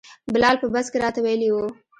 [0.33, 1.65] بلال په بس کې راته ویلي وو.